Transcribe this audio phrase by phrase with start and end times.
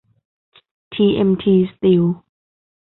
[0.93, 2.03] ทีเอ็มที สตีล